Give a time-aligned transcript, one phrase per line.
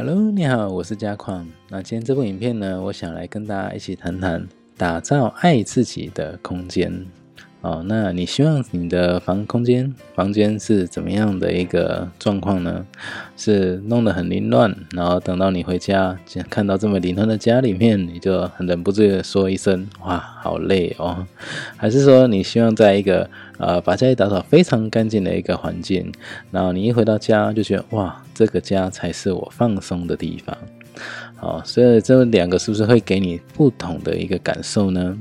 [0.00, 1.44] Hello，你好，我是嘉矿。
[1.68, 7.04] 那今天这部影片呢，我想来跟大家一起谈谈打造爱自己的空间。
[7.60, 12.86] 哦，那你希望你的房空间房间是怎么样的一个状况呢？
[13.36, 16.16] 是弄得很凌乱，然后等到你回家
[16.48, 21.26] 看到这么凌乱的家里面，你就很忍不住的说一声：“哇，好累哦！”
[21.76, 23.28] 还是说你希望在一个
[23.58, 26.12] 呃把家里打扫非常干净的一个环境，
[26.52, 30.56] 然后你一回到家就觉得：“哇，这个家才是我放松的地方。”
[31.34, 35.18] 好，所以这两个是不是会给你不同的一个感受呢？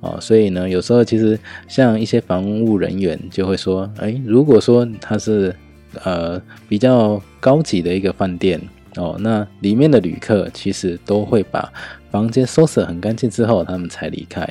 [0.00, 5.54] 哦，所以呢，有时候其实像一些防务人员就会说，哎，如果说他是
[6.04, 8.60] 呃比较高级的一个饭店
[8.96, 11.72] 哦，那里面的旅客其实都会把
[12.10, 14.46] 房间收拾很干净之后，他们才离开。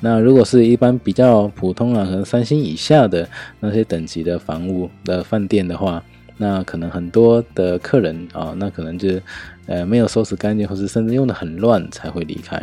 [0.00, 3.28] 那如果是一般比较普通啊，可能三星以下的
[3.60, 6.02] 那些等级的房屋的饭店的话，
[6.42, 9.20] 那可能很多的客人啊，那可能就
[9.66, 12.58] 呃没有收拾干净，或是甚至用的很乱才会离开。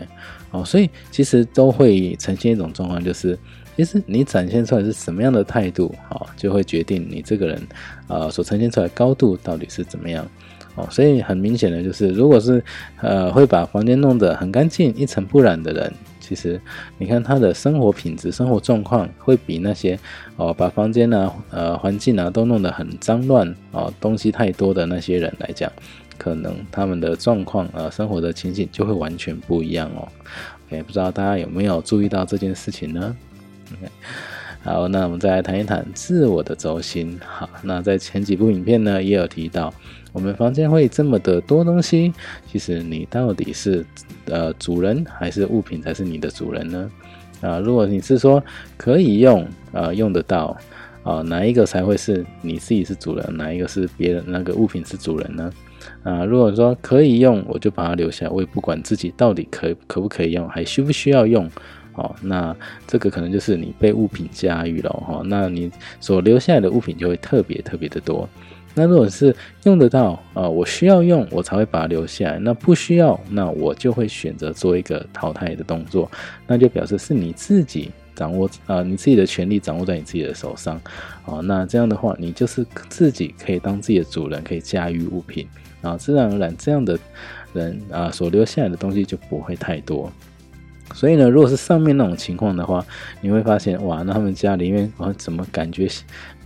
[0.49, 3.37] 哦，所以其实都会呈现一种状况，就是
[3.75, 7.61] 其实你展现出来是什么样的态度，哦，就会决定你这个人，
[8.07, 10.27] 呃，所呈现出来高度到底是怎么样。
[10.73, 12.63] 哦，所以很明显的就是，如果是
[13.01, 15.93] 呃会把房间弄得很干净、一尘不染的人，
[16.27, 16.59] 其实
[16.97, 19.97] 你看他的生活品质、生活状况会比那些
[20.35, 25.71] 哦把房间呢、呃环境啊都弄得很脏乱、哦东西太多的那些人来讲。
[26.17, 30.07] 可能他们的状况啊，生活的情景就会完全不一样哦。
[30.67, 33.15] OK，不知道大家有没有注意到这件事情呢
[33.71, 33.91] ？OK，
[34.67, 37.17] 好，那我们再来谈一谈自我的轴心。
[37.25, 39.73] 好，那在前几部影片呢，也有提到，
[40.11, 42.11] 我们房间会这么的多东西，
[42.51, 43.85] 其实你到底是
[44.25, 46.91] 呃主人还是物品才是你的主人呢？
[47.39, 48.43] 啊，如果你是说
[48.75, 50.57] 可以用啊用得到
[51.01, 55.49] 啊，哪一个才会是你自己是主人，哪一个是别人那个物品是主人呢？
[56.03, 61.49] 啊，如果说可以用，我就把它留下，我也不管自己到底可可不可以用，还需不需要用，
[61.97, 62.55] 哦，那
[62.87, 65.69] 这个可能就是你被物品驾驭了，哈，那你
[65.99, 68.27] 所留下来的物品就会特别特别的多。
[68.73, 72.37] 那如果是用得到啊，我需要用，我才会把它留下来。
[72.39, 76.09] 那不需要，那我就会选择做一个淘汰的动作，
[76.45, 80.79] 那就表示是你自己掌握啊，你自己的权利掌握在你自己的手上，
[81.25, 85.47] 哦，那这样的话，你就是自己可以当自己的主人，可以驾驭物品。
[85.81, 86.97] 啊，自然而然，这样的
[87.53, 90.11] 人啊，所留下来的东西就不会太多。
[90.97, 92.83] 所以呢，如果是上面那种情况的话，
[93.21, 95.87] 你会发现，哇，那他们家里面啊，怎么感觉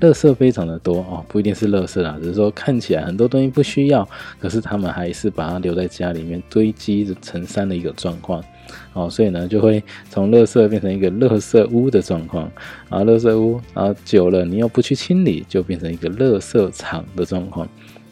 [0.01, 1.23] 垃圾非常的多哦？
[1.29, 4.05] 不一定是垃圾啦，只是说看起来很多东西不需要，
[4.41, 8.43] 可是他们还是把它留在家里面堆积成山的一个状况。
[8.91, 12.43] 哦，所以呢，就会从垃圾变成一个垃圾屋的状况。
[12.89, 17.65] 啊，垃圾屋，然后久了你又不去清理，就变成一个垃圾场的状况。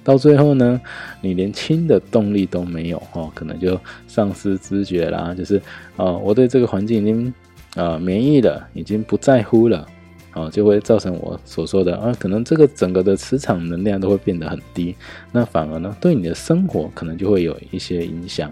[0.10, 0.82] 到最后呢，
[1.22, 5.36] 你连亲的动力都没有哦，可能就丧失知觉啦。
[5.38, 5.62] 就是
[5.98, 7.32] 哦，我对这个环境已经
[7.76, 9.88] 啊免疫了，已经不在乎了，
[10.34, 14.96] 哦，就会造成我所说的啊，可能这个整个的磁场能量都会变得很低。
[15.32, 18.50] 那反而呢，对你的生活可能就会有一些影响。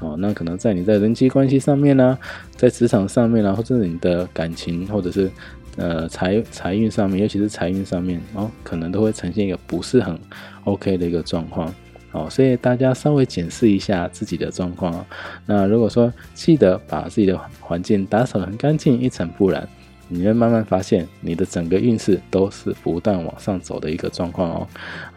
[0.00, 2.18] 哦，那可能在你在人际关系上面呢，
[2.56, 5.30] 在职场上面啊，或者你的感情，或者是。
[5.76, 10.18] 呃，财财运上面，尤其是财运上面哦，可能都会呈现一个不是很
[10.64, 11.72] OK 的一个状况
[12.12, 15.04] 哦，所以大家稍微检视一下自己的状况
[15.44, 19.68] 那如果说记得把自己的环境打扫很干净、一尘不染，
[20.08, 24.68] 你会慢慢发现你的整个运势都是不断往上走的一个状况哦。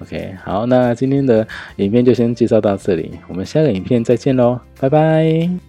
[0.02, 1.48] OK，好，那今天的
[1.78, 5.69] 影片就先介绍到这里，我们下个影片再见喽，拜拜。